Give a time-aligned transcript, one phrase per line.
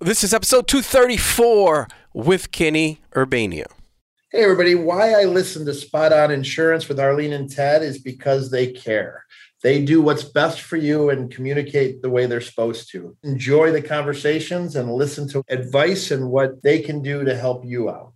[0.00, 3.64] This is episode 234 with Kenny Urbania.
[4.30, 4.76] Hey, everybody.
[4.76, 9.24] Why I listen to Spot On Insurance with Arlene and Ted is because they care.
[9.64, 13.16] They do what's best for you and communicate the way they're supposed to.
[13.24, 17.90] Enjoy the conversations and listen to advice and what they can do to help you
[17.90, 18.12] out.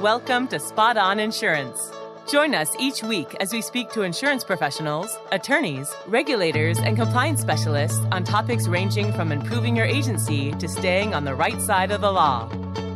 [0.00, 1.92] Welcome to Spot On Insurance.
[2.28, 8.00] Join us each week as we speak to insurance professionals, attorneys, regulators, and compliance specialists
[8.12, 12.10] on topics ranging from improving your agency to staying on the right side of the
[12.10, 12.48] law.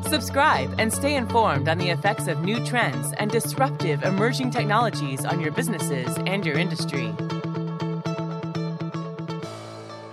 [0.09, 5.41] Subscribe and stay informed on the effects of new trends and disruptive emerging technologies on
[5.41, 7.15] your businesses and your industry.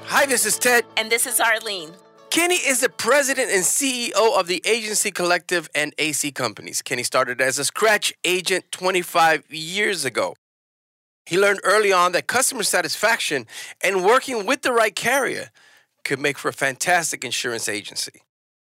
[0.07, 0.83] Hi, this is Ted.
[0.97, 1.93] And this is Arlene.
[2.35, 6.81] Kenny is the president and CEO of the Agency Collective and AC Companies.
[6.81, 10.35] Kenny started as a scratch agent 25 years ago.
[11.25, 13.47] He learned early on that customer satisfaction
[13.81, 15.49] and working with the right carrier
[16.03, 18.23] could make for a fantastic insurance agency.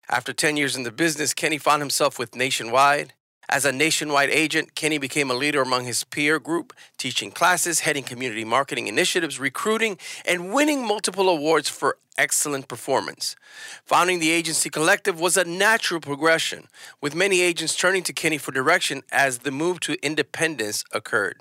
[0.06, 3.14] After 10 years in the business, Kenny found himself with Nationwide.
[3.48, 8.02] As a nationwide agent, Kenny became a leader among his peer group, teaching classes, heading
[8.02, 13.36] community marketing initiatives, recruiting, and winning multiple awards for excellent performance.
[13.84, 16.66] Founding the agency collective was a natural progression,
[17.00, 21.40] with many agents turning to Kenny for direction as the move to independence occurred.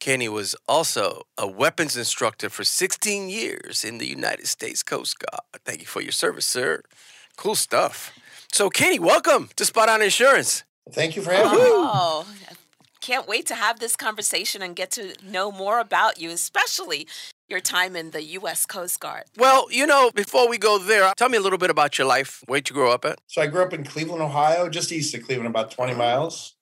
[0.00, 5.40] Kenny was also a weapons instructor for 16 years in the United States Coast Guard.
[5.64, 6.82] Thank you for your service, sir.
[7.36, 8.12] Cool stuff.
[8.52, 10.64] So, Kenny, welcome to Spot On Insurance.
[10.92, 11.64] Thank you for having me.
[11.64, 12.26] Oh,
[13.00, 17.06] can't wait to have this conversation and get to know more about you, especially
[17.48, 18.64] your time in the U.S.
[18.64, 19.24] Coast Guard.
[19.36, 22.42] Well, you know, before we go there, tell me a little bit about your life.
[22.46, 23.18] Where'd you grow up at?
[23.26, 26.54] So I grew up in Cleveland, Ohio, just east of Cleveland, about 20 miles.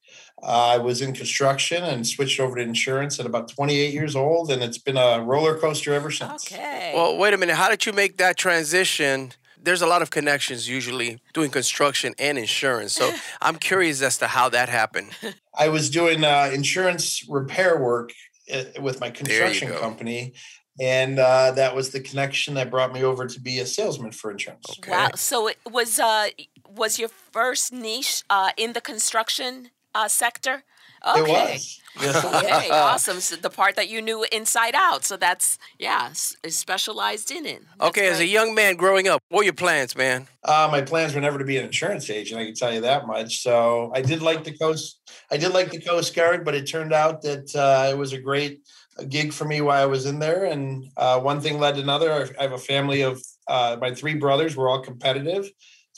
[0.42, 4.50] Uh, I was in construction and switched over to insurance at about 28 years old,
[4.50, 6.50] and it's been a roller coaster ever since.
[6.52, 6.90] Okay.
[6.94, 7.54] Well, wait a minute.
[7.54, 9.34] How did you make that transition?
[9.62, 12.92] There's a lot of connections usually doing construction and insurance.
[12.92, 15.10] So I'm curious as to how that happened.
[15.56, 18.12] I was doing uh, insurance repair work
[18.52, 20.34] uh, with my construction company,
[20.80, 24.30] and uh, that was the connection that brought me over to be a salesman for
[24.30, 24.66] insurance.
[24.78, 24.90] Okay.
[24.90, 25.10] Wow.
[25.14, 26.28] So it was uh
[26.68, 30.64] was your first niche uh, in the construction uh, sector?
[31.04, 31.20] Okay.
[31.20, 31.80] It was.
[32.00, 32.24] Yes.
[32.24, 33.20] Okay, awesome.
[33.20, 35.04] So the part that you knew inside out.
[35.04, 37.62] So that's yeah, specialized in it.
[37.78, 40.26] That's Okay, as a young man growing up, what were your plans, man?
[40.44, 42.40] Uh, my plans were never to be an insurance agent.
[42.40, 43.42] I can tell you that much.
[43.42, 45.00] So I did like the coast.
[45.30, 48.18] I did like the Coast Guard, but it turned out that uh, it was a
[48.18, 48.62] great
[49.08, 50.44] gig for me while I was in there.
[50.44, 52.28] And uh, one thing led to another.
[52.38, 54.56] I have a family of uh, my three brothers.
[54.56, 55.50] We're all competitive.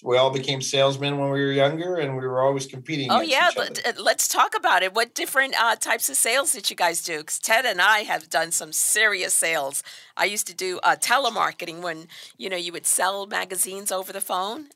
[0.04, 3.10] So we all became salesmen when we were younger, and we were always competing.
[3.10, 3.81] Oh yeah, each other.
[3.87, 4.92] uh, let's talk about it.
[4.92, 7.19] What different uh, types of sales did you guys do?
[7.19, 9.82] Because Ted and I have done some serious sales.
[10.14, 14.20] I used to do uh, telemarketing when you know you would sell magazines over the
[14.20, 14.66] phone.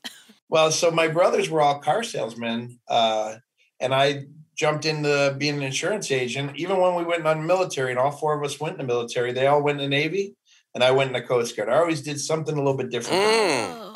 [0.51, 3.35] Well, so my brothers were all car salesmen, uh,
[3.79, 4.23] and I
[4.57, 6.57] jumped into being an insurance agent.
[6.57, 8.91] Even when we went on the military, and all four of us went in the
[8.91, 10.35] military, they all went in the Navy,
[10.73, 11.69] and I went in the Coast Guard.
[11.69, 13.21] I always did something a little bit different.
[13.21, 13.88] Mm.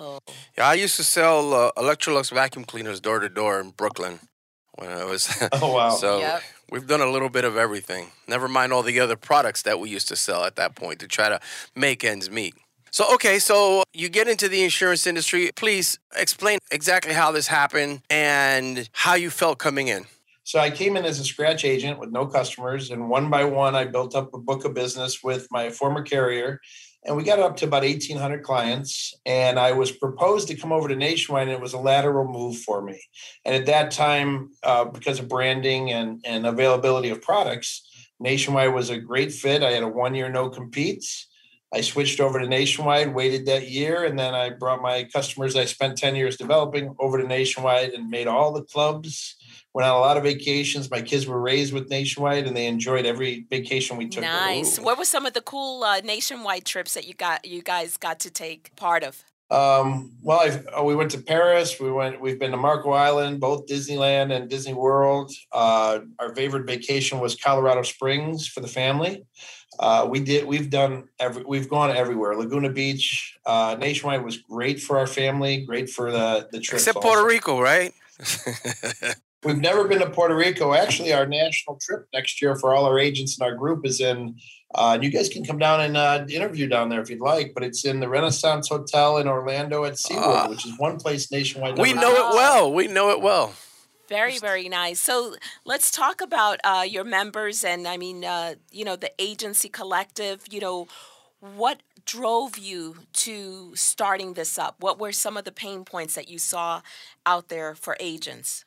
[0.58, 4.20] Yeah, I used to sell uh, Electrolux vacuum cleaners door to door in Brooklyn
[4.76, 5.28] when I was.
[5.54, 5.90] Oh wow!
[5.90, 6.42] so Yep.
[6.72, 8.12] we've done a little bit of everything.
[8.28, 11.08] Never mind all the other products that we used to sell at that point to
[11.08, 11.40] try to
[11.76, 12.56] make ends meet.
[12.92, 15.50] So, okay, so you get into the insurance industry.
[15.56, 20.06] Please explain exactly how this happened and how you felt coming in.
[20.44, 23.74] So I came in as a scratch agent with no customers, and one by one,
[23.76, 26.60] I built up a book of business with my former carrier,
[27.06, 29.14] and we got up to about eighteen hundred clients.
[29.26, 32.58] And I was proposed to come over to Nationwide, and it was a lateral move
[32.58, 33.02] for me.
[33.46, 37.88] And at that time, uh, because of branding and and availability of products,
[38.20, 39.64] Nationwide was a great fit.
[39.64, 41.28] I had a one year no competes.
[41.74, 45.66] I switched over to Nationwide, waited that year, and then I brought my customers I
[45.66, 49.36] spent 10 years developing over to Nationwide and made all the clubs.
[49.74, 50.92] Went on a lot of vacations.
[50.92, 54.22] My kids were raised with Nationwide and they enjoyed every vacation we took.
[54.22, 54.78] nice.
[54.78, 54.84] Ooh.
[54.84, 57.46] What were some of the cool uh, nationwide trips that you got?
[57.46, 59.24] You guys got to take part of?
[59.50, 61.80] Um, well, I've, uh, we went to Paris.
[61.80, 62.20] We went.
[62.20, 65.32] We've been to Marco Island, both Disneyland and Disney World.
[65.52, 69.26] Uh, our favorite vacation was Colorado Springs for the family.
[69.80, 70.46] Uh, we did.
[70.46, 71.06] We've done.
[71.20, 72.36] Every, we've gone everywhere.
[72.36, 75.64] Laguna Beach, uh, Nationwide was great for our family.
[75.66, 76.80] Great for the the trip.
[76.80, 77.94] Except Puerto Rico, right?
[79.44, 80.74] We've never been to Puerto Rico.
[80.74, 84.36] Actually, our national trip next year for all our agents and our group is in.
[84.76, 87.54] Uh, and you guys can come down and uh, interview down there if you'd like,
[87.54, 90.48] but it's in the Renaissance Hotel in Orlando at SeaWorld, Ah.
[90.50, 91.78] which is one place nationwide.
[91.78, 92.74] we know it well.
[92.74, 93.54] We know it well.
[94.10, 95.00] Very, very nice.
[95.00, 95.36] So
[95.66, 100.44] let's talk about uh, your members and I mean, uh, you know, the agency collective.
[100.50, 100.88] You know,
[101.40, 104.76] what drove you to starting this up?
[104.80, 106.82] What were some of the pain points that you saw
[107.26, 108.66] out there for agents?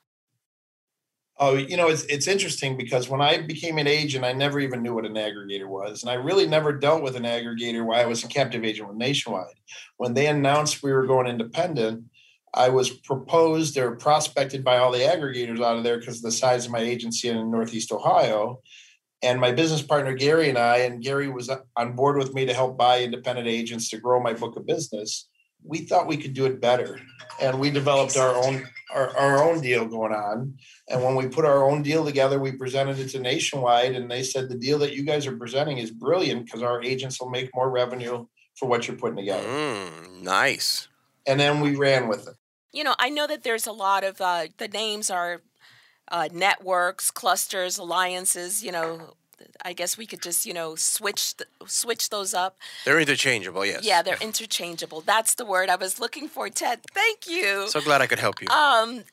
[1.38, 4.83] Oh, you know, it's it's interesting because when I became an agent, I never even
[4.83, 8.06] knew what an aggregator was, and I really never dealt with an aggregator while I
[8.06, 9.55] was a captive agent with Nationwide.
[9.99, 12.05] When they announced we were going independent,
[12.55, 16.33] I was proposed or prospected by all the aggregators out of there because of the
[16.33, 18.62] size of my agency in Northeast Ohio.
[19.23, 22.55] And my business partner Gary and I, and Gary was on board with me to
[22.55, 25.29] help buy independent agents to grow my book of business.
[25.67, 27.01] We thought we could do it better,
[27.41, 30.55] and we developed our own our, our own deal going on.
[30.89, 34.23] And when we put our own deal together, we presented it to Nationwide, and they
[34.23, 37.51] said the deal that you guys are presenting is brilliant because our agents will make
[37.55, 39.47] more revenue for what you're putting together.
[39.47, 40.89] Mm, nice.
[41.27, 42.35] And then we ran with it.
[42.73, 45.43] You know, I know that there's a lot of uh, the names are
[46.09, 48.63] uh, networks, clusters, alliances.
[48.63, 49.15] You know,
[49.65, 51.35] I guess we could just you know switch
[51.67, 52.56] switch those up.
[52.85, 53.85] They're interchangeable, yes.
[53.85, 55.00] Yeah, they're interchangeable.
[55.00, 56.49] That's the word I was looking for.
[56.49, 57.69] Ted, thank you.
[57.69, 58.49] So glad I could help you.
[58.49, 59.05] Um,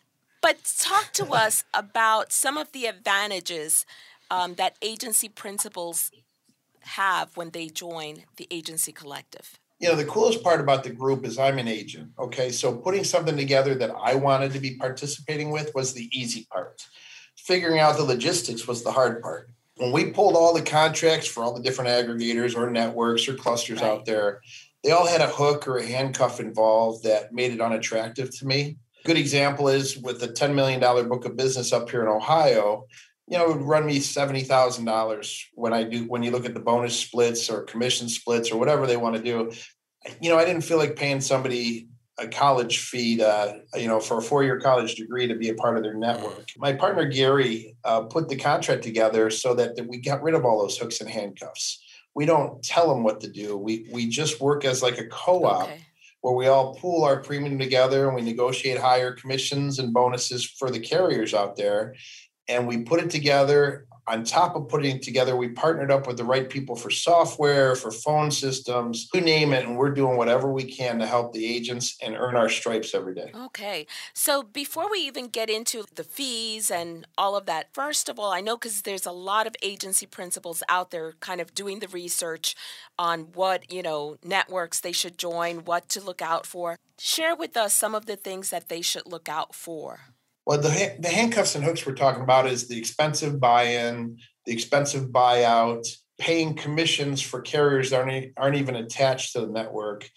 [0.41, 3.85] but talk to us about some of the advantages
[4.29, 6.11] um, that agency principals
[6.81, 11.25] have when they join the agency collective you know the coolest part about the group
[11.25, 15.51] is i'm an agent okay so putting something together that i wanted to be participating
[15.51, 16.85] with was the easy part
[17.35, 21.43] figuring out the logistics was the hard part when we pulled all the contracts for
[21.43, 23.89] all the different aggregators or networks or clusters right.
[23.89, 24.41] out there
[24.83, 28.77] they all had a hook or a handcuff involved that made it unattractive to me
[29.05, 32.85] good example is with the $10 million book of business up here in ohio
[33.27, 36.45] you know, it would run me seventy thousand dollars when I do when you look
[36.45, 39.51] at the bonus splits or commission splits or whatever they want to do.
[40.21, 41.87] You know, I didn't feel like paying somebody
[42.19, 45.77] a college fee to, you know, for a four-year college degree to be a part
[45.77, 46.47] of their network.
[46.57, 50.45] My partner Gary uh, put the contract together so that, that we got rid of
[50.45, 51.83] all those hooks and handcuffs.
[52.15, 53.57] We don't tell them what to do.
[53.57, 55.63] We we just work as like a co-op.
[55.63, 55.79] Okay
[56.23, 60.71] where we all pool our premium together and we negotiate higher commissions and bonuses for
[60.71, 61.95] the carriers out there
[62.47, 63.85] and we put it together.
[64.05, 67.75] On top of putting it together, we partnered up with the right people for software,
[67.75, 71.45] for phone systems, you name it, and we're doing whatever we can to help the
[71.45, 73.31] agents and earn our stripes every day.
[73.33, 73.87] Okay.
[74.13, 78.31] So before we even get into the fees and all of that, first of all,
[78.31, 81.87] I know because there's a lot of agency principals out there kind of doing the
[81.87, 82.55] research
[82.99, 86.77] on what, you know, networks they should join, what to look out for.
[86.99, 90.01] Share with us some of the things that they should look out for.
[90.45, 95.09] Well, the, the handcuffs and hooks we're talking about is the expensive buy-in, the expensive
[95.09, 95.87] buyout,
[96.19, 100.09] paying commissions for carriers that aren't, aren't even attached to the network.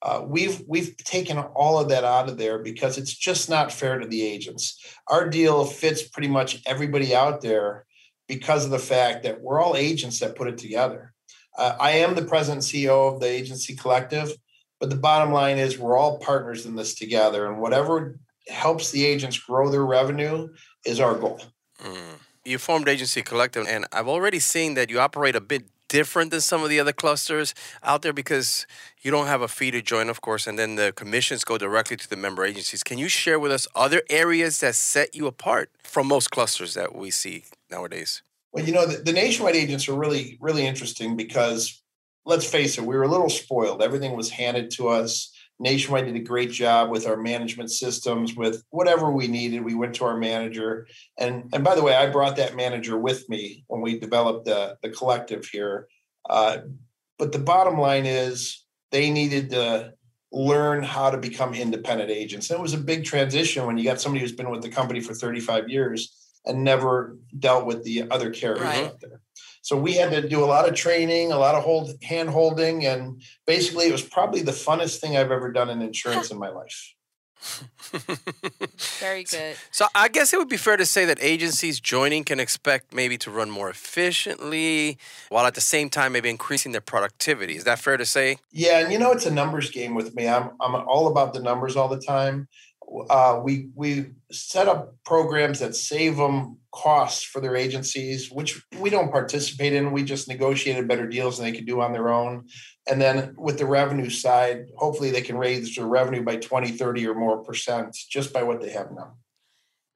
[0.00, 3.98] Uh, we've we've taken all of that out of there because it's just not fair
[3.98, 4.78] to the agents.
[5.08, 7.86] Our deal fits pretty much everybody out there
[8.28, 11.14] because of the fact that we're all agents that put it together.
[11.56, 14.30] Uh, I am the president and CEO of the agency collective,
[14.78, 18.18] but the bottom line is we're all partners in this together, and whatever
[18.48, 20.48] helps the agents grow their revenue
[20.84, 21.40] is our goal.
[21.82, 22.18] Mm.
[22.44, 26.40] You formed Agency Collective, and I've already seen that you operate a bit different than
[26.40, 28.66] some of the other clusters out there because
[29.00, 31.96] you don't have a fee to join, of course, and then the commissions go directly
[31.96, 32.82] to the member agencies.
[32.82, 36.94] Can you share with us other areas that set you apart from most clusters that
[36.94, 38.22] we see nowadays?
[38.52, 41.82] Well, you know, the, the nationwide agents are really, really interesting because
[42.24, 43.82] let's face it, we were a little spoiled.
[43.82, 45.32] Everything was handed to us.
[45.60, 49.64] Nationwide did a great job with our management systems, with whatever we needed.
[49.64, 50.86] We went to our manager,
[51.18, 54.76] and and by the way, I brought that manager with me when we developed the
[54.82, 55.88] the collective here.
[56.28, 56.58] Uh,
[57.18, 59.94] but the bottom line is they needed to
[60.32, 62.50] learn how to become independent agents.
[62.50, 65.00] And it was a big transition when you got somebody who's been with the company
[65.00, 66.12] for 35 years
[66.44, 68.84] and never dealt with the other carriers right.
[68.86, 69.20] out there.
[69.64, 72.84] So we had to do a lot of training, a lot of hold hand holding,
[72.84, 76.50] and basically it was probably the funnest thing I've ever done in insurance in my
[76.50, 76.94] life.
[79.00, 79.56] Very good.
[79.70, 83.16] So I guess it would be fair to say that agencies joining can expect maybe
[83.16, 84.98] to run more efficiently
[85.30, 87.56] while at the same time maybe increasing their productivity.
[87.56, 88.36] Is that fair to say?
[88.52, 90.28] Yeah, and you know it's a numbers game with me.
[90.28, 92.48] I'm I'm all about the numbers all the time
[93.10, 98.90] uh, we we set up programs that save them costs for their agencies, which we
[98.90, 99.92] don't participate in.
[99.92, 102.46] We just negotiated better deals than they could do on their own.
[102.88, 107.06] And then with the revenue side, hopefully they can raise their revenue by 20, 30
[107.08, 109.14] or more percent just by what they have now.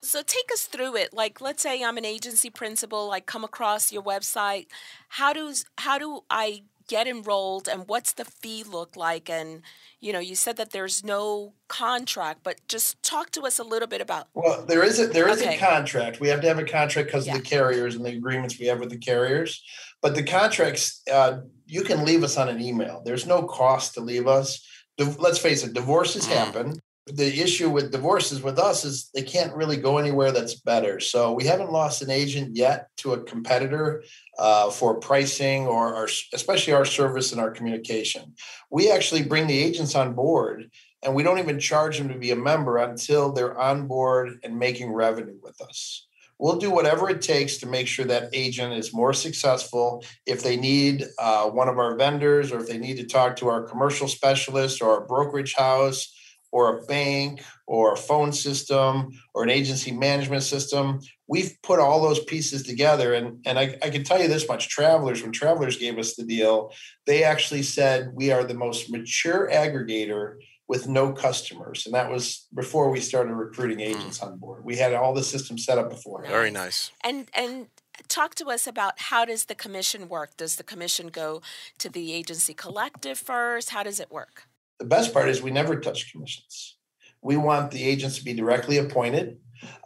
[0.02, 1.12] So take us through it.
[1.12, 4.66] Like let's say I'm an agency principal, I come across your website.
[5.08, 9.30] How does how do I get enrolled and what's the fee look like?
[9.30, 9.62] And,
[10.00, 13.86] you know, you said that there's no contract, but just talk to us a little
[13.86, 14.28] bit about.
[14.34, 15.56] Well, there is a there is okay.
[15.56, 16.18] a contract.
[16.18, 17.36] We have to have a contract because yeah.
[17.36, 19.62] of the carriers and the agreements we have with the carriers.
[20.02, 23.02] But the contracts, uh, you can leave us on an email.
[23.04, 24.66] There's no cost to leave us.
[24.98, 26.32] Let's face it, divorces mm.
[26.32, 26.80] happen
[27.14, 31.00] the issue with divorces with us is they can't really go anywhere that's better.
[31.00, 34.04] So we haven't lost an agent yet to a competitor
[34.38, 38.34] uh, for pricing or our, especially our service and our communication.
[38.70, 40.70] We actually bring the agents on board
[41.02, 44.58] and we don't even charge them to be a member until they're on board and
[44.58, 46.06] making revenue with us.
[46.38, 50.04] We'll do whatever it takes to make sure that agent is more successful.
[50.24, 53.48] If they need uh, one of our vendors or if they need to talk to
[53.48, 56.14] our commercial specialist or our brokerage house,
[56.50, 61.00] or a bank or a phone system or an agency management system.
[61.26, 63.14] We've put all those pieces together.
[63.14, 66.24] And, and I, I can tell you this much travelers, when travelers gave us the
[66.24, 66.72] deal,
[67.06, 70.36] they actually said we are the most mature aggregator
[70.68, 71.86] with no customers.
[71.86, 73.96] And that was before we started recruiting hmm.
[73.96, 74.64] agents on board.
[74.64, 76.24] We had all the systems set up before.
[76.26, 76.92] Very nice.
[77.02, 77.68] And and
[78.06, 80.36] talk to us about how does the commission work?
[80.36, 81.42] Does the commission go
[81.78, 83.70] to the agency collective first?
[83.70, 84.47] How does it work?
[84.78, 86.76] The best part is we never touch commissions.
[87.22, 89.38] We want the agents to be directly appointed.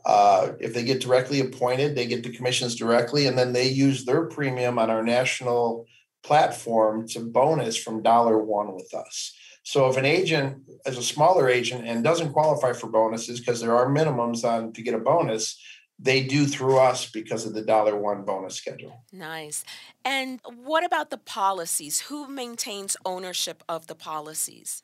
[0.05, 4.05] Uh, if they get directly appointed, they get the commissions directly, and then they use
[4.05, 5.87] their premium on our national
[6.23, 9.35] platform to bonus from dollar one with us.
[9.65, 13.77] So if an agent is a smaller agent and doesn't qualify for bonuses because there
[13.77, 15.61] are minimums on to get a bonus,
[15.99, 19.05] they do through us because of the dollar one bonus schedule.
[19.13, 19.65] Nice.
[20.05, 22.01] And what about the policies?
[22.03, 24.83] Who maintains ownership of the policies?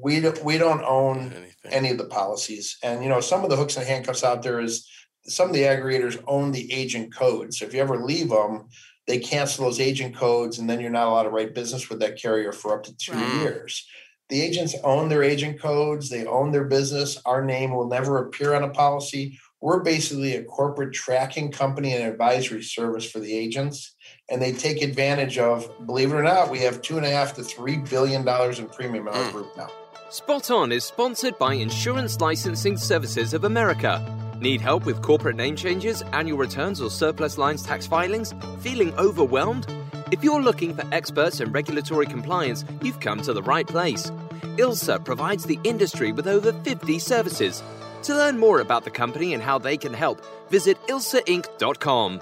[0.00, 1.72] We don't, we don't own Anything.
[1.72, 2.76] any of the policies.
[2.82, 4.88] And you know, some of the hooks and handcuffs out there is
[5.26, 7.58] some of the aggregators own the agent codes.
[7.58, 8.68] So if you ever leave them,
[9.06, 12.20] they cancel those agent codes and then you're not allowed to write business with that
[12.20, 13.34] carrier for up to 2 right.
[13.40, 13.86] years.
[14.30, 17.20] The agents own their agent codes, they own their business.
[17.26, 22.04] Our name will never appear on a policy we're basically a corporate tracking company and
[22.04, 23.96] advisory service for the agents.
[24.28, 27.32] And they take advantage of, believe it or not, we have two and a half
[27.36, 29.30] to three billion dollars in premium in our hmm.
[29.30, 29.70] group now.
[30.10, 34.04] Spot On is sponsored by Insurance Licensing Services of America.
[34.38, 38.34] Need help with corporate name changes, annual returns, or surplus lines tax filings?
[38.60, 39.66] Feeling overwhelmed?
[40.12, 44.12] If you're looking for experts in regulatory compliance, you've come to the right place.
[44.58, 47.62] ILSA provides the industry with over 50 services
[48.04, 52.20] to learn more about the company and how they can help, visit ilsainc.com.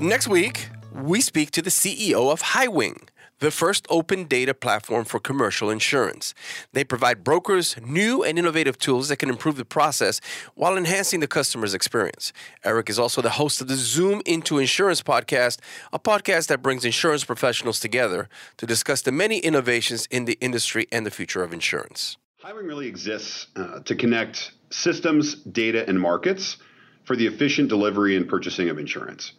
[0.00, 3.08] Next week, we speak to the CEO of Highwing,
[3.38, 6.34] the first open data platform for commercial insurance.
[6.72, 10.20] They provide brokers new and innovative tools that can improve the process
[10.54, 12.32] while enhancing the customer's experience.
[12.64, 15.60] Eric is also the host of the Zoom Into Insurance podcast,
[15.92, 20.86] a podcast that brings insurance professionals together to discuss the many innovations in the industry
[20.92, 22.16] and the future of insurance.
[22.46, 26.58] Highwing really exists uh, to connect systems, data, and markets
[27.02, 29.32] for the efficient delivery and purchasing of insurance.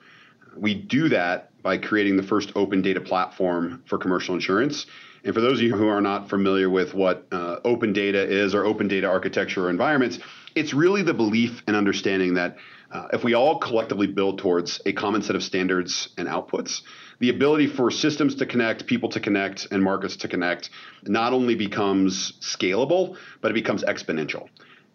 [0.57, 4.87] We do that by creating the first open data platform for commercial insurance.
[5.23, 8.53] And for those of you who are not familiar with what uh, open data is
[8.53, 10.19] or open data architecture or environments,
[10.57, 12.57] it's really the belief and understanding that
[12.91, 16.81] uh, if we all collectively build towards a common set of standards and outputs,
[17.19, 20.69] the ability for systems to connect, people to connect, and markets to connect
[21.03, 24.47] not only becomes scalable, but it becomes exponential.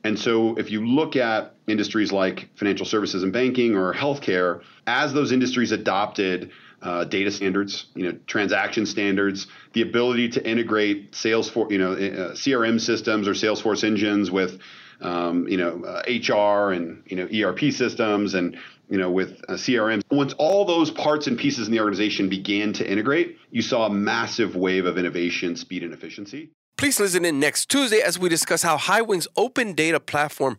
[0.04, 5.12] And so, if you look at industries like financial services and banking or healthcare, as
[5.12, 6.50] those industries adopted
[6.82, 12.32] uh, data standards, you know, transaction standards, the ability to integrate Salesforce, you know, uh,
[12.34, 14.60] CRM systems or Salesforce engines with,
[15.00, 18.56] um, you know, uh, HR and you know ERP systems and
[18.88, 19.56] you know, with uh.
[20.10, 23.90] Once all those parts and pieces in the organization began to integrate, you saw a
[23.90, 26.50] massive wave of innovation, speed, and efficiency.
[26.76, 30.58] Please listen in next Tuesday as we discuss how Highwing's open data platform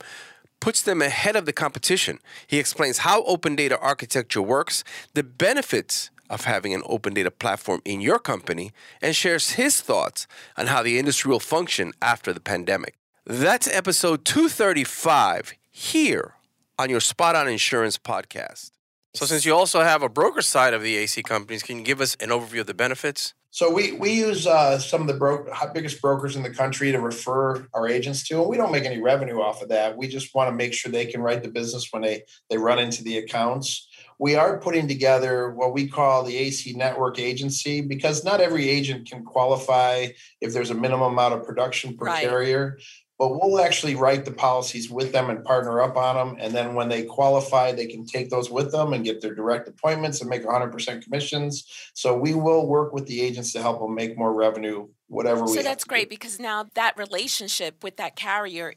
[0.60, 2.20] puts them ahead of the competition.
[2.48, 7.82] He explains how open data architecture works, the benefits of having an open data platform
[7.86, 8.72] in your company,
[9.02, 10.26] and shares his thoughts
[10.58, 12.96] on how the industry will function after the pandemic.
[13.26, 16.34] That's episode 235 here
[16.78, 18.72] on your Spot On Insurance podcast.
[19.16, 22.02] So, since you also have a broker side of the AC companies, can you give
[22.02, 23.34] us an overview of the benefits?
[23.52, 27.00] So we we use uh, some of the bro- biggest brokers in the country to
[27.00, 29.96] refer our agents to, and we don't make any revenue off of that.
[29.96, 32.80] We just want to make sure they can write the business when they they run
[32.80, 33.88] into the accounts.
[34.20, 39.08] we are putting together what we call the AC Network Agency because not every agent
[39.10, 40.08] can qualify
[40.42, 42.24] if there's a minimum amount of production per Right.
[42.28, 42.80] carrier.
[43.24, 46.38] But we'll actually write the policies with them and partner up on them.
[46.42, 49.66] And then when they qualify, they can take those with them and get their direct
[49.66, 51.66] appointments and make 100% commissions.
[51.94, 55.54] So we will work with the agents to help them make more revenue, whatever we
[55.54, 58.74] So that's great because now that relationship with that carrier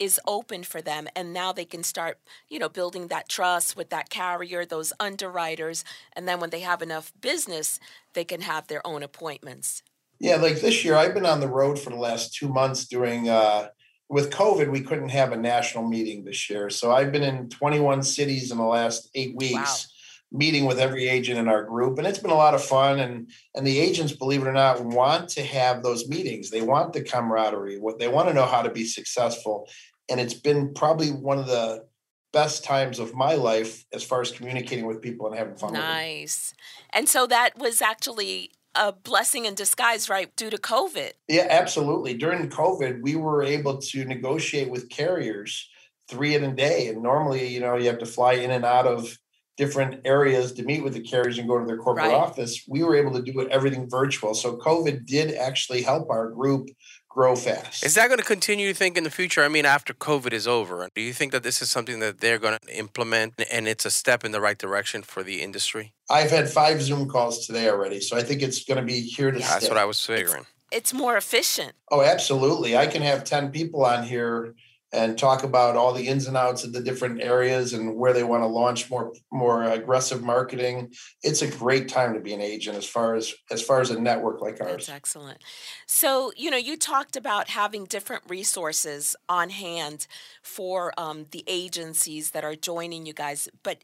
[0.00, 3.90] is open for them and now they can start, you know, building that trust with
[3.90, 5.84] that carrier, those underwriters,
[6.14, 7.78] and then when they have enough business,
[8.14, 9.84] they can have their own appointments.
[10.18, 13.28] Yeah, like this year, I've been on the road for the last two months doing,
[13.28, 13.68] uh,
[14.08, 16.70] with COVID, we couldn't have a national meeting this year.
[16.70, 19.88] So I've been in 21 cities in the last eight weeks,
[20.30, 21.98] meeting with every agent in our group.
[21.98, 23.00] And it's been a lot of fun.
[23.00, 26.50] And, and the agents, believe it or not, want to have those meetings.
[26.50, 29.68] They want the camaraderie, what they want to know how to be successful.
[30.10, 31.86] And it's been probably one of the
[32.32, 35.80] best times of my life as far as communicating with people and having fun with
[35.80, 35.88] them.
[35.88, 36.52] Nice.
[36.90, 41.12] And so that was actually a blessing in disguise, right, due to COVID.
[41.28, 42.14] Yeah, absolutely.
[42.14, 45.68] During COVID, we were able to negotiate with carriers
[46.08, 46.88] three in a day.
[46.88, 49.16] And normally, you know, you have to fly in and out of
[49.56, 52.14] different areas to meet with the carriers and go to their corporate Right.
[52.14, 52.64] office.
[52.68, 54.34] We were able to do it everything virtual.
[54.34, 56.68] So COVID did actually help our group
[57.14, 57.84] grow fast.
[57.84, 59.42] Is that going to continue, you think, in the future?
[59.42, 62.40] I mean, after COVID is over, do you think that this is something that they're
[62.40, 65.94] going to implement and it's a step in the right direction for the industry?
[66.10, 68.00] I've had five Zoom calls today already.
[68.00, 69.68] So I think it's going to be here to That's stay.
[69.68, 70.44] what I was figuring.
[70.72, 71.72] It's more efficient.
[71.90, 72.76] Oh, absolutely.
[72.76, 74.54] I can have 10 people on here
[74.94, 78.22] and talk about all the ins and outs of the different areas and where they
[78.22, 80.92] want to launch more more aggressive marketing.
[81.22, 84.00] It's a great time to be an agent as far as as far as a
[84.00, 84.86] network like ours.
[84.86, 85.42] That's excellent.
[85.86, 90.06] So, you know, you talked about having different resources on hand
[90.42, 93.78] for um, the agencies that are joining you guys, but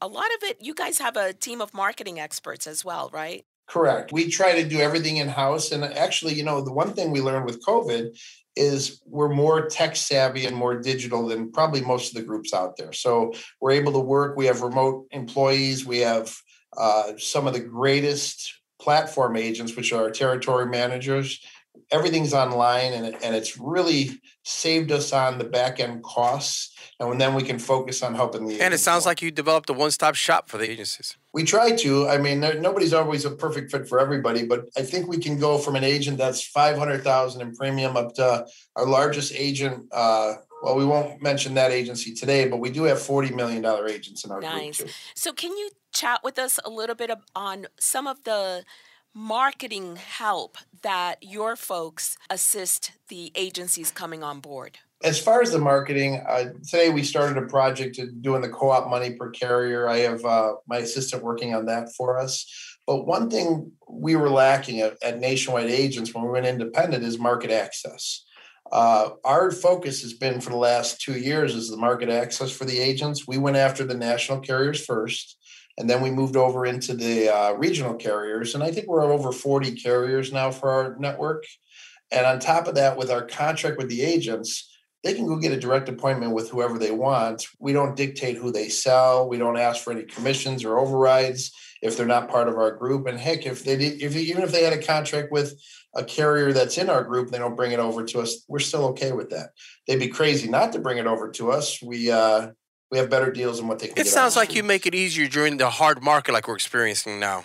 [0.00, 3.46] a lot of it, you guys have a team of marketing experts as well, right?
[3.66, 4.12] Correct.
[4.12, 5.72] We try to do everything in house.
[5.72, 8.16] And actually, you know, the one thing we learned with COVID
[8.54, 12.76] is we're more tech savvy and more digital than probably most of the groups out
[12.76, 12.92] there.
[12.92, 14.36] So we're able to work.
[14.36, 15.84] We have remote employees.
[15.84, 16.34] We have
[16.76, 21.40] uh, some of the greatest platform agents, which are territory managers.
[21.90, 26.72] Everything's online, and, and it's really saved us on the back end costs.
[26.98, 29.10] And then we can focus on helping the And it sounds more.
[29.10, 31.16] like you developed a one stop shop for the agencies.
[31.34, 32.08] We try to.
[32.08, 35.38] I mean, there, nobody's always a perfect fit for everybody, but I think we can
[35.38, 39.84] go from an agent that's five hundred thousand in premium up to our largest agent.
[39.92, 43.86] Uh, well, we won't mention that agency today, but we do have forty million dollar
[43.86, 44.78] agents in our Nice.
[44.78, 44.94] group too.
[45.14, 48.64] So, can you chat with us a little bit on some of the
[49.16, 54.76] marketing help that your folks assist the agencies coming on board?
[55.02, 59.14] As far as the marketing, uh, today we started a project doing the co-op money
[59.14, 59.88] per carrier.
[59.88, 62.46] I have uh, my assistant working on that for us.
[62.86, 67.18] But one thing we were lacking at, at Nationwide Agents when we went independent is
[67.18, 68.22] market access.
[68.70, 72.66] Uh, our focus has been for the last two years is the market access for
[72.66, 73.26] the agents.
[73.26, 75.38] We went after the national carriers first,
[75.78, 78.54] and then we moved over into the uh, regional carriers.
[78.54, 81.44] And I think we're over 40 carriers now for our network.
[82.10, 84.72] And on top of that, with our contract with the agents,
[85.04, 87.46] they can go get a direct appointment with whoever they want.
[87.58, 89.28] We don't dictate who they sell.
[89.28, 93.06] We don't ask for any commissions or overrides if they're not part of our group.
[93.06, 95.60] And heck, if they did, if even if they had a contract with
[95.94, 98.44] a carrier that's in our group, they don't bring it over to us.
[98.48, 99.50] We're still okay with that.
[99.86, 101.80] They'd be crazy not to bring it over to us.
[101.82, 102.48] We uh,
[102.90, 103.94] we have better deals than what they can.
[103.98, 107.18] It get sounds like you make it easier during the hard market like we're experiencing
[107.18, 107.44] now.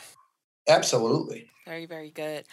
[0.67, 1.49] Absolutely.
[1.65, 2.45] Very, very good.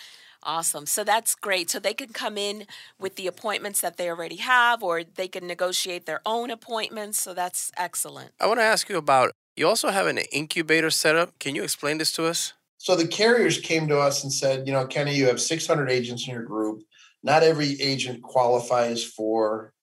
[0.42, 0.86] Awesome.
[0.86, 1.68] So that's great.
[1.68, 2.66] So they can come in
[2.98, 7.20] with the appointments that they already have, or they can negotiate their own appointments.
[7.20, 8.30] So that's excellent.
[8.40, 11.38] I want to ask you about you also have an incubator set up.
[11.40, 12.52] Can you explain this to us?
[12.78, 16.28] So the carriers came to us and said, you know, Kenny, you have 600 agents
[16.28, 16.82] in your group.
[17.24, 19.74] Not every agent qualifies for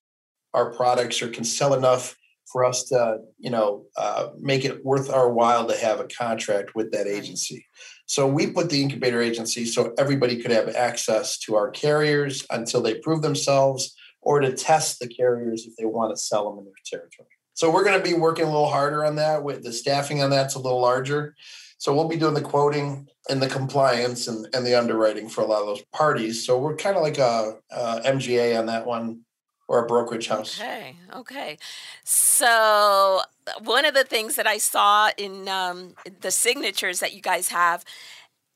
[0.54, 2.16] our products or can sell enough
[2.56, 6.74] for us to, you know, uh, make it worth our while to have a contract
[6.74, 7.68] with that agency.
[8.06, 12.82] So we put the incubator agency so everybody could have access to our carriers until
[12.82, 16.64] they prove themselves or to test the carriers if they want to sell them in
[16.64, 17.28] their territory.
[17.56, 19.44] So we're going to be working a little harder on that.
[19.44, 21.36] With the staffing on that's a little larger.
[21.78, 25.46] So we'll be doing the quoting and the compliance and, and the underwriting for a
[25.46, 26.46] lot of those parties.
[26.46, 29.25] So we're kind of like a, a MGA on that one
[29.68, 30.60] or a brokerage house.
[30.60, 30.96] Okay.
[31.16, 31.58] Okay.
[32.04, 33.22] So
[33.64, 37.84] one of the things that I saw in um, the signatures that you guys have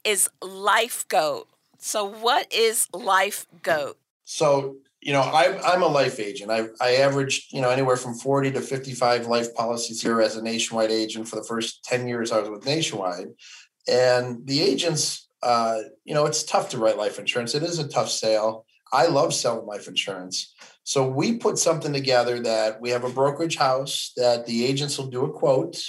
[0.04, 1.48] is Life Goat.
[1.78, 3.98] So what is Life Goat?
[4.26, 6.52] So you know, I'm I'm a life agent.
[6.52, 10.36] I I averaged you know anywhere from forty to fifty five life policies here as
[10.36, 13.28] a nationwide agent for the first ten years I was with Nationwide,
[13.88, 17.56] and the agents, uh, you know, it's tough to write life insurance.
[17.56, 18.66] It is a tough sale.
[18.92, 20.54] I love selling life insurance.
[20.90, 25.06] So we put something together that we have a brokerage house that the agents will
[25.06, 25.80] do a quote,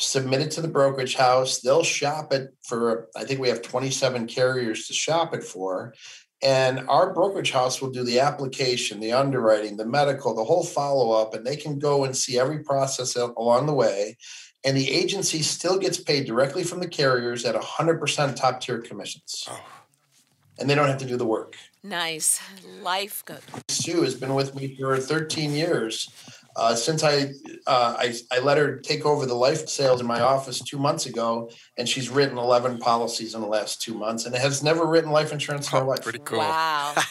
[0.00, 1.60] submit it to the brokerage house.
[1.60, 5.94] They'll shop it for, I think we have 27 carriers to shop it for.
[6.42, 11.12] And our brokerage house will do the application, the underwriting, the medical, the whole follow
[11.12, 14.16] up, and they can go and see every process along the way.
[14.64, 19.44] And the agency still gets paid directly from the carriers at 100% top tier commissions.
[19.48, 19.60] Oh.
[20.58, 21.54] And they don't have to do the work.
[21.88, 22.40] Nice.
[22.82, 23.40] Life good.
[23.68, 26.10] Sue has been with me for 13 years.
[26.56, 27.32] Uh, since I,
[27.66, 31.04] uh, I I let her take over the life sales in my office two months
[31.04, 35.10] ago, and she's written eleven policies in the last two months, and has never written
[35.10, 36.02] life insurance in her life.
[36.02, 36.38] Pretty cool.
[36.38, 36.94] Wow.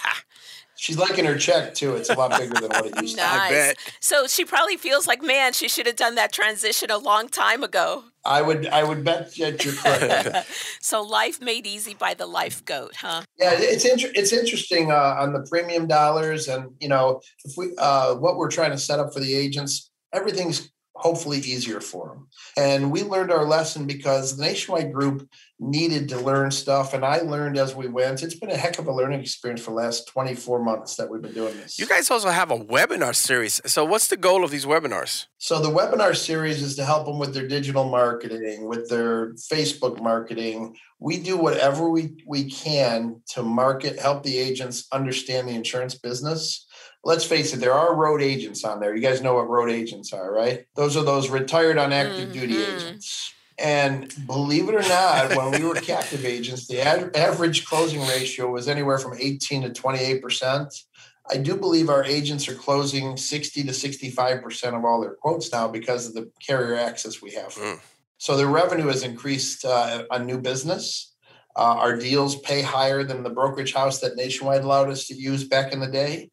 [0.77, 1.95] She's liking her check too.
[1.95, 3.27] It's a lot bigger than what it used nice.
[3.27, 3.41] to.
[3.41, 3.77] I bet.
[3.99, 7.63] So she probably feels like, man, she should have done that transition a long time
[7.63, 8.03] ago.
[8.25, 10.47] I would, I would bet that you're correct.
[10.81, 13.21] so life made easy by the life goat, huh?
[13.37, 17.73] Yeah, it's inter- it's interesting uh, on the premium dollars, and you know, if we
[17.77, 22.27] uh, what we're trying to set up for the agents, everything's hopefully easier for them.
[22.57, 26.93] And we learned our lesson because the Nationwide Group needed to learn stuff.
[26.93, 28.23] And I learned as we went.
[28.23, 31.21] It's been a heck of a learning experience for the last 24 months that we've
[31.21, 31.79] been doing this.
[31.79, 33.61] You guys also have a webinar series.
[33.65, 35.27] So, what's the goal of these webinars?
[35.37, 40.01] So, the webinar series is to help them with their digital marketing, with their Facebook
[40.01, 40.75] marketing.
[40.99, 46.67] We do whatever we, we can to market, help the agents understand the insurance business
[47.05, 48.95] let's face it, there are road agents on there.
[48.95, 50.65] You guys know what road agents are, right?
[50.75, 52.39] Those are those retired on active mm-hmm.
[52.39, 53.34] duty agents.
[53.57, 58.49] And believe it or not, when we were captive agents, the ad- average closing ratio
[58.49, 60.83] was anywhere from 18 to 28%.
[61.29, 65.67] I do believe our agents are closing 60 to 65% of all their quotes now
[65.67, 67.53] because of the carrier access we have.
[67.53, 67.79] Mm.
[68.17, 71.13] So their revenue has increased uh, on new business.
[71.55, 75.45] Uh, our deals pay higher than the brokerage house that Nationwide allowed us to use
[75.45, 76.29] back in the day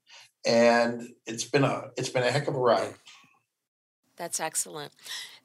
[0.46, 2.94] and it's been a it's been a heck of a ride.
[4.16, 4.92] That's excellent.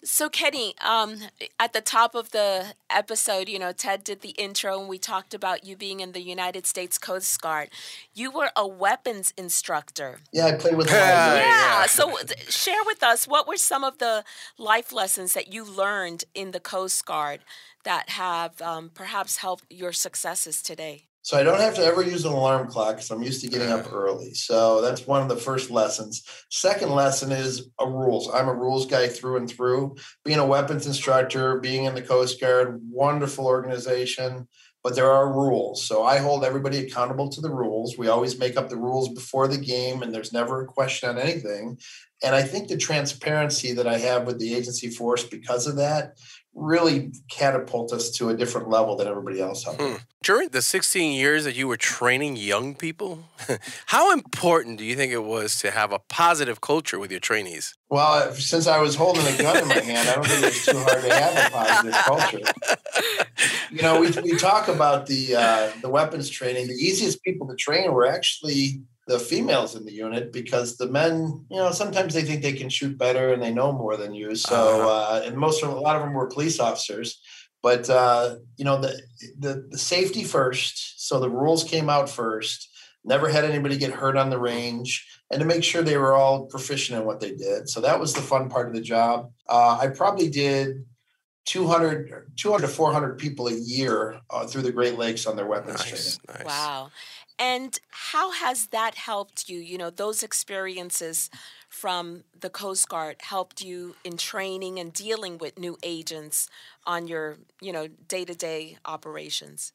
[0.09, 1.17] So, Kenny, um,
[1.59, 5.33] at the top of the episode, you know, Ted did the intro and we talked
[5.33, 7.69] about you being in the United States Coast Guard.
[8.13, 10.19] You were a weapons instructor.
[10.31, 10.89] Yeah, I played with.
[10.89, 11.35] yeah.
[11.35, 11.85] yeah.
[11.87, 12.17] So,
[12.47, 14.23] share with us what were some of the
[14.57, 17.41] life lessons that you learned in the Coast Guard
[17.83, 21.06] that have um, perhaps helped your successes today?
[21.27, 23.69] So I don't have to ever use an alarm clock because I'm used to getting
[23.69, 24.33] up early.
[24.33, 26.23] So that's one of the first lessons.
[26.49, 28.29] Second lesson is a rules.
[28.33, 29.97] I'm a rules guy through and through.
[30.23, 34.47] Being a weapons instructor, being in the Coast Guard, wonderful organization,
[34.85, 35.85] but there are rules.
[35.85, 37.97] So I hold everybody accountable to the rules.
[37.97, 41.17] We always make up the rules before the game, and there's never a question on
[41.17, 41.77] anything.
[42.23, 46.17] And I think the transparency that I have with the agency force because of that
[46.53, 49.91] really catapult us to a different level than everybody else out there.
[49.91, 49.97] Hmm.
[50.23, 53.25] During the 16 years that you were training young people,
[53.87, 57.75] how important do you think it was to have a positive culture with your trainees?
[57.89, 60.77] Well, since I was holding a gun in my hand, I don't think it's too
[60.77, 63.27] hard to have a positive culture.
[63.71, 66.67] You know, we, we talk about the uh, the weapons training.
[66.67, 71.45] The easiest people to train were actually the females in the unit because the men,
[71.49, 74.35] you know, sometimes they think they can shoot better and they know more than you.
[74.35, 74.89] So, uh-huh.
[74.89, 77.21] uh, and most of a lot of them were police officers,
[77.63, 79.01] but uh, you know, the,
[79.39, 81.07] the the safety first.
[81.07, 82.69] So the rules came out first.
[83.05, 86.45] Never had anybody get hurt on the range, and to make sure they were all
[86.45, 87.69] proficient in what they did.
[87.69, 89.31] So that was the fun part of the job.
[89.47, 90.85] Uh, I probably did
[91.45, 95.79] 200, 200 to 400 people a year uh, through the Great Lakes on their weapons
[95.79, 96.45] nice, training.
[96.45, 96.53] Nice.
[96.53, 96.89] Wow.
[97.39, 99.59] And how has that helped you?
[99.59, 101.29] You know, those experiences
[101.69, 106.49] from the Coast Guard helped you in training and dealing with new agents
[106.85, 109.71] on your, you know, day to day operations?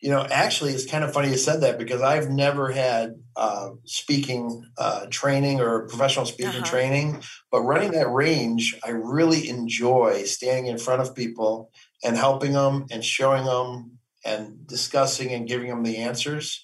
[0.00, 3.70] You know, actually, it's kind of funny you said that because I've never had uh,
[3.84, 6.70] speaking uh, training or professional speaking uh-huh.
[6.70, 11.70] training, but running that range, I really enjoy standing in front of people
[12.04, 16.62] and helping them and showing them and discussing and giving them the answers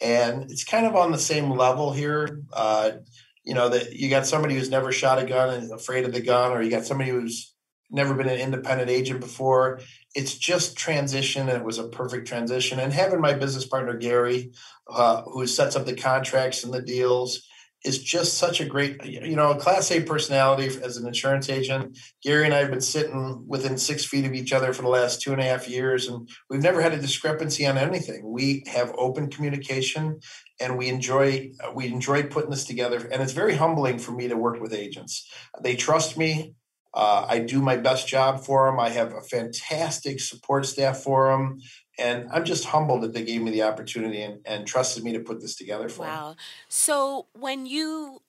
[0.00, 2.42] and it's kind of on the same level here.
[2.52, 2.92] Uh,
[3.44, 6.12] you know that you got somebody who's never shot a gun and is afraid of
[6.12, 7.54] the gun, or you got somebody who's
[7.90, 9.80] never been an independent agent before.
[10.14, 12.78] It's just transition, and it was a perfect transition.
[12.78, 14.52] And having my business partner Gary,
[14.88, 17.48] uh, who sets up the contracts and the deals,
[17.84, 21.98] is just such a great, you know, a class A personality as an insurance agent.
[22.22, 25.22] Gary and I have been sitting within six feet of each other for the last
[25.22, 28.30] two and a half years, and we've never had a discrepancy on anything.
[28.30, 30.20] We have open communication,
[30.60, 33.08] and we enjoy we enjoy putting this together.
[33.10, 35.26] And it's very humbling for me to work with agents.
[35.62, 36.54] They trust me.
[36.92, 38.80] Uh, I do my best job for them.
[38.80, 41.60] I have a fantastic support staff for them
[42.00, 45.20] and I'm just humbled that they gave me the opportunity and, and trusted me to
[45.20, 46.28] put this together for wow.
[46.28, 46.36] Them.
[46.68, 48.22] So when you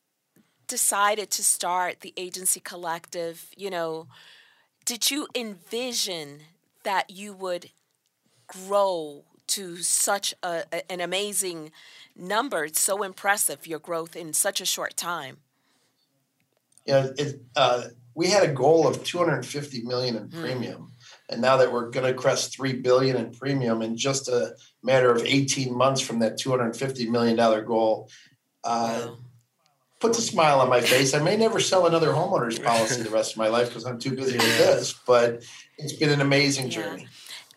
[0.67, 4.07] decided to start the agency collective, you know,
[4.85, 6.41] did you envision
[6.83, 7.71] that you would
[8.47, 11.71] grow to such a, an amazing
[12.15, 12.65] number?
[12.65, 15.37] It's so impressive, your growth in such a short time.
[16.85, 17.83] Yeah, it, uh,
[18.15, 20.41] we had a goal of 250 million in mm.
[20.41, 20.91] premium
[21.31, 25.11] and now that we're going to crest 3 billion in premium in just a matter
[25.11, 28.09] of 18 months from that 250 million dollar goal
[28.63, 29.17] uh, wow.
[29.99, 33.31] puts a smile on my face i may never sell another homeowner's policy the rest
[33.31, 35.43] of my life because i'm too busy with this but
[35.77, 36.71] it's been an amazing yeah.
[36.71, 37.07] journey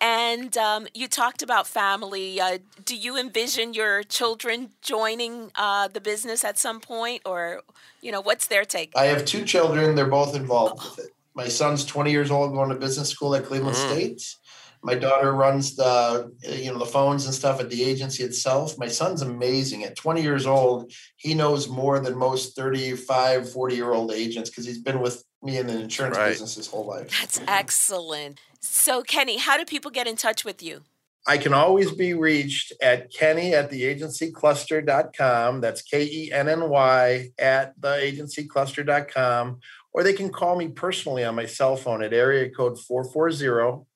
[0.01, 2.39] and um, you talked about family.
[2.39, 7.63] Uh, do you envision your children joining uh, the business at some point, or
[8.03, 8.93] you know, what's their take?
[8.97, 9.95] I have two children.
[9.95, 10.91] They're both involved oh.
[10.91, 11.15] with it.
[11.35, 13.91] My son's 20 years old, going to business school at Cleveland mm.
[13.91, 14.35] State.
[14.83, 18.79] My daughter runs the you know the phones and stuff at the agency itself.
[18.79, 19.83] My son's amazing.
[19.83, 24.67] At 20 years old, he knows more than most 35, 40 year old agents because
[24.67, 26.29] he's been with me in the insurance right.
[26.29, 27.11] business his whole life.
[27.19, 28.39] That's excellent.
[28.61, 30.83] So, Kenny, how do people get in touch with you?
[31.27, 35.63] I can always be reached at Kenny at theagencycluster.com.
[35.63, 39.61] That's K E N N Y at theagencycluster.com
[39.95, 43.87] or they can call me personally on my cell phone at area code 440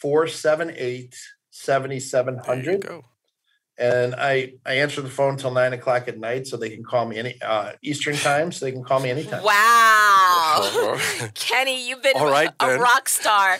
[0.00, 1.16] 478
[1.50, 3.02] 7700.
[3.78, 7.06] And I, I answer the phone till nine o'clock at night, so they can call
[7.06, 9.42] me any uh, Eastern time, so they can call me anytime.
[9.42, 10.98] Wow,
[11.34, 13.58] Kenny, you've been a, a rock star.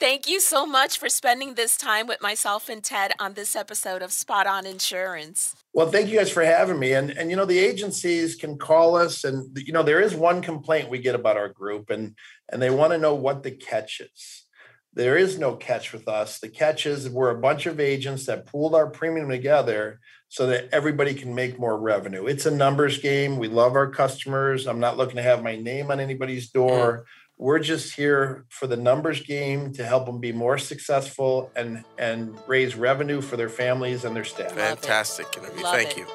[0.00, 4.00] Thank you so much for spending this time with myself and Ted on this episode
[4.00, 5.54] of Spot On Insurance.
[5.74, 6.94] Well, thank you guys for having me.
[6.94, 10.40] And and you know, the agencies can call us, and you know, there is one
[10.40, 12.16] complaint we get about our group, and
[12.50, 14.46] and they want to know what the catch is.
[14.94, 16.38] There is no catch with us.
[16.38, 20.70] The catch is we're a bunch of agents that pooled our premium together so that
[20.72, 22.24] everybody can make more revenue.
[22.24, 23.36] It's a numbers game.
[23.36, 24.66] We love our customers.
[24.66, 27.00] I'm not looking to have my name on anybody's door.
[27.00, 27.04] Mm.
[27.40, 32.38] We're just here for the numbers game to help them be more successful and and
[32.46, 34.52] raise revenue for their families and their staff.
[34.52, 35.62] Fantastic interview.
[35.62, 35.96] Love Thank it.
[36.00, 36.06] you.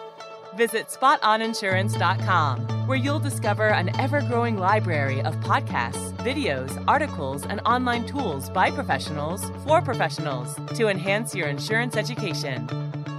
[0.56, 8.06] Visit spotoninsurance.com, where you'll discover an ever growing library of podcasts, videos, articles, and online
[8.06, 12.68] tools by professionals for professionals to enhance your insurance education.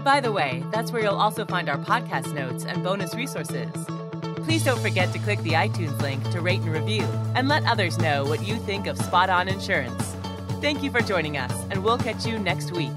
[0.05, 3.75] By the way, that's where you'll also find our podcast notes and bonus resources.
[4.47, 7.03] Please don't forget to click the iTunes link to rate and review
[7.35, 10.15] and let others know what you think of Spot On Insurance.
[10.61, 12.93] Thank you for joining us, and we'll catch you next week.